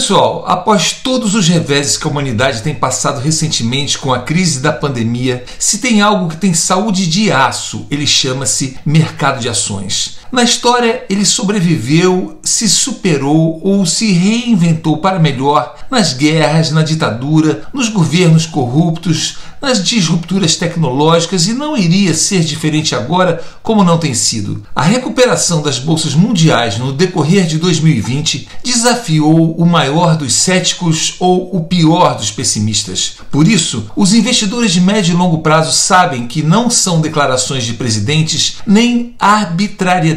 [0.00, 4.72] Pessoal, após todos os reveses que a humanidade tem passado recentemente com a crise da
[4.72, 10.19] pandemia, se tem algo que tem saúde de aço, ele chama-se mercado de ações.
[10.32, 17.62] Na história, ele sobreviveu, se superou ou se reinventou para melhor nas guerras, na ditadura,
[17.74, 24.14] nos governos corruptos, nas disrupturas tecnológicas e não iria ser diferente agora, como não tem
[24.14, 24.62] sido.
[24.74, 31.54] A recuperação das bolsas mundiais no decorrer de 2020 desafiou o maior dos céticos ou
[31.54, 33.16] o pior dos pessimistas.
[33.30, 37.74] Por isso, os investidores de médio e longo prazo sabem que não são declarações de
[37.74, 39.14] presidentes nem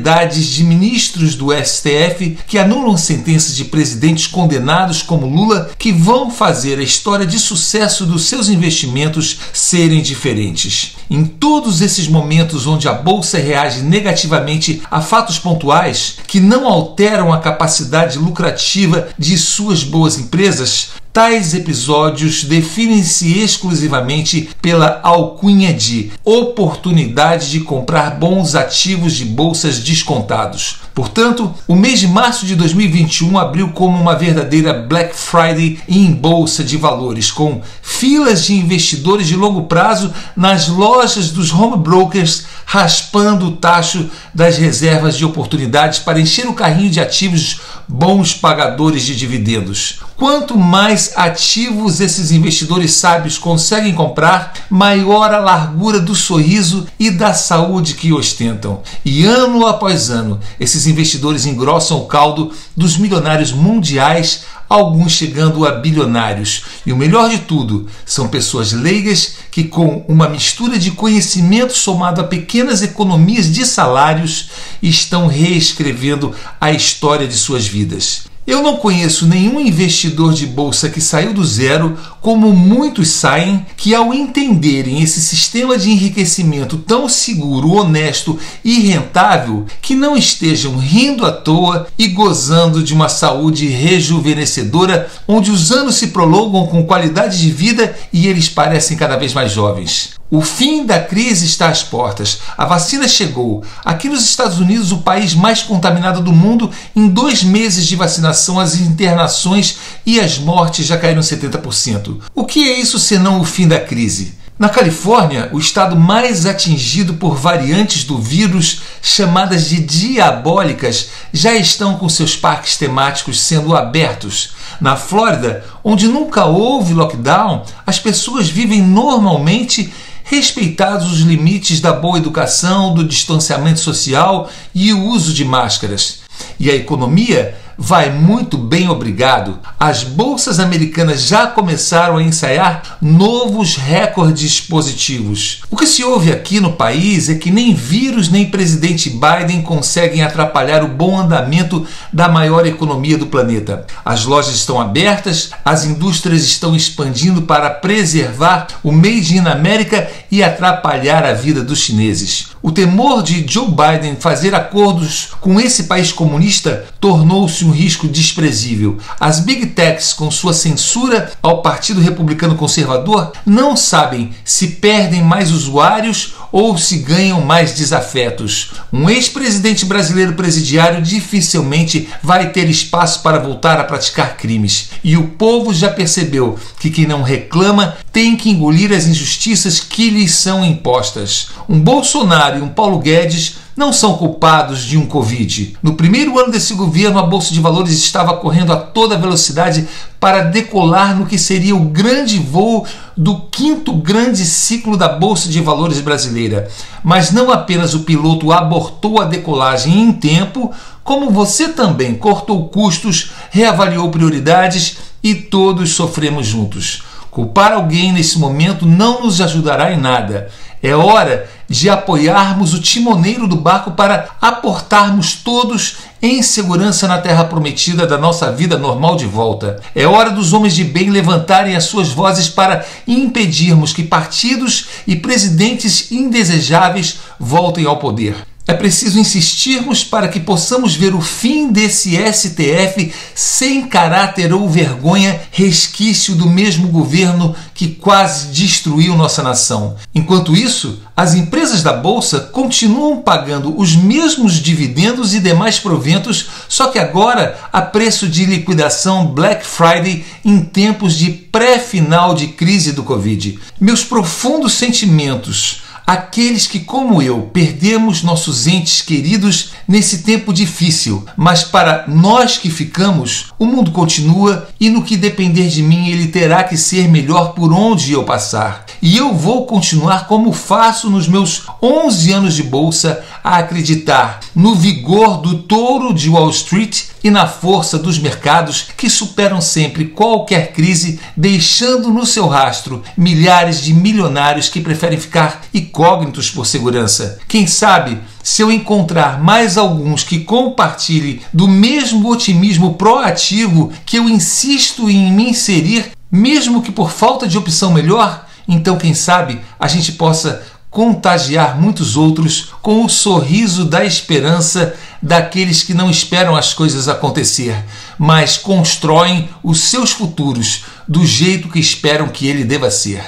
[0.00, 6.78] de ministros do STF que anulam sentenças de presidentes condenados como Lula que vão fazer
[6.78, 10.96] a história de sucesso dos seus investimentos serem diferentes.
[11.10, 17.32] Em todos esses momentos onde a bolsa reage negativamente a fatos pontuais que não alteram
[17.32, 27.50] a capacidade lucrativa de suas boas empresas, Tais episódios definem-se exclusivamente pela alcunha de oportunidade
[27.50, 30.76] de comprar bons ativos de bolsas descontados.
[30.94, 36.62] Portanto, o mês de março de 2021 abriu como uma verdadeira Black Friday em bolsa
[36.62, 43.48] de valores, com filas de investidores de longo prazo nas lojas dos home brokers raspando
[43.48, 49.16] o tacho das reservas de oportunidades para encher o carrinho de ativos bons pagadores de
[49.16, 49.98] dividendos.
[50.16, 57.34] Quanto mais ativos esses investidores sábios conseguem comprar, maior a largura do sorriso e da
[57.34, 58.82] saúde que ostentam.
[59.04, 65.72] E ano após ano, esses investidores engrossam o caldo dos milionários mundiais alguns chegando a
[65.72, 66.62] bilionários.
[66.86, 72.20] E o melhor de tudo, são pessoas leigas que, com uma mistura de conhecimento somado
[72.20, 78.29] a pequenas economias de salários, estão reescrevendo a história de suas vidas.
[78.46, 83.94] Eu não conheço nenhum investidor de bolsa que saiu do zero, como muitos saem, que
[83.94, 91.24] ao entenderem esse sistema de enriquecimento tão seguro, honesto e rentável, que não estejam rindo
[91.24, 97.38] à toa e gozando de uma saúde rejuvenescedora, onde os anos se prolongam com qualidade
[97.38, 100.19] de vida e eles parecem cada vez mais jovens.
[100.32, 102.38] O fim da crise está às portas.
[102.56, 103.64] A vacina chegou.
[103.84, 108.60] Aqui nos Estados Unidos, o país mais contaminado do mundo, em dois meses de vacinação,
[108.60, 112.20] as internações e as mortes já caíram 70%.
[112.32, 114.38] O que é isso senão o fim da crise?
[114.56, 121.96] Na Califórnia, o estado mais atingido por variantes do vírus, chamadas de diabólicas, já estão
[121.96, 124.50] com seus parques temáticos sendo abertos.
[124.80, 129.92] Na Flórida, onde nunca houve lockdown, as pessoas vivem normalmente
[130.30, 136.20] respeitados os limites da boa educação, do distanciamento social e o uso de máscaras.
[136.58, 139.58] E a economia vai muito bem, obrigado.
[139.78, 145.62] As bolsas americanas já começaram a ensaiar novos recordes positivos.
[145.70, 150.22] O que se ouve aqui no país é que nem vírus nem presidente Biden conseguem
[150.22, 153.86] atrapalhar o bom andamento da maior economia do planeta.
[154.04, 160.42] As lojas estão abertas, as indústrias estão expandindo para preservar o Made in America e
[160.42, 162.49] atrapalhar a vida dos chineses.
[162.62, 168.98] O temor de Joe Biden fazer acordos com esse país comunista tornou-se um risco desprezível.
[169.18, 175.50] As big techs, com sua censura ao Partido Republicano Conservador, não sabem se perdem mais
[175.50, 178.72] usuários ou se ganham mais desafetos.
[178.92, 184.90] Um ex-presidente brasileiro presidiário dificilmente vai ter espaço para voltar a praticar crimes.
[185.02, 190.10] E o povo já percebeu que quem não reclama tem que engolir as injustiças que
[190.10, 191.48] lhes são impostas.
[191.68, 195.76] Um Bolsonaro e um Paulo Guedes não são culpados de um Covid.
[195.82, 199.88] No primeiro ano desse governo, a Bolsa de Valores estava correndo a toda velocidade
[200.18, 205.62] para decolar no que seria o grande voo do quinto grande ciclo da Bolsa de
[205.62, 206.68] Valores brasileira.
[207.02, 210.70] Mas não apenas o piloto abortou a decolagem em tempo,
[211.02, 217.02] como você também cortou custos, reavaliou prioridades e todos sofremos juntos.
[217.30, 220.48] Culpar alguém nesse momento não nos ajudará em nada.
[220.82, 227.44] É hora de apoiarmos o timoneiro do barco para aportarmos todos em segurança na terra
[227.44, 229.80] prometida da nossa vida normal de volta.
[229.94, 235.14] É hora dos homens de bem levantarem as suas vozes para impedirmos que partidos e
[235.14, 238.49] presidentes indesejáveis voltem ao poder.
[238.70, 245.40] É preciso insistirmos para que possamos ver o fim desse STF sem caráter ou vergonha,
[245.50, 249.96] resquício do mesmo governo que quase destruiu nossa nação.
[250.14, 256.86] Enquanto isso, as empresas da bolsa continuam pagando os mesmos dividendos e demais proventos, só
[256.86, 263.02] que agora a preço de liquidação Black Friday em tempos de pré-final de crise do
[263.02, 263.58] Covid.
[263.80, 271.62] Meus profundos sentimentos aqueles que, como eu, perdemos nossos entes queridos nesse tempo difícil, mas
[271.62, 276.64] para nós que ficamos, o mundo continua e no que depender de mim, ele terá
[276.64, 278.86] que ser melhor por onde eu passar.
[279.00, 284.74] E eu vou continuar como faço nos meus 11 anos de bolsa a acreditar no
[284.74, 290.72] vigor do touro de Wall Street e na força dos mercados que superam sempre qualquer
[290.72, 297.38] crise, deixando no seu rastro milhares de milionários que preferem ficar incógnitos por segurança.
[297.46, 304.28] Quem sabe se eu encontrar mais alguns que compartilhem do mesmo otimismo proativo que eu
[304.28, 309.88] insisto em me inserir, mesmo que por falta de opção melhor, então quem sabe a
[309.88, 316.74] gente possa contagiar muitos outros com o sorriso da esperança daqueles que não esperam as
[316.74, 317.84] coisas acontecer,
[318.18, 323.22] mas constroem os seus futuros do jeito que esperam que ele deva ser.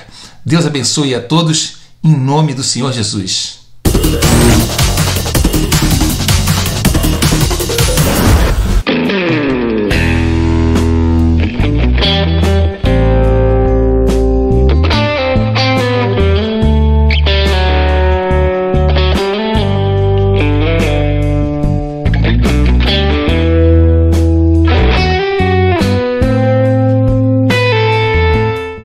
[0.44, 3.61] Deus abençoe a todos em nome do Senhor Jesus.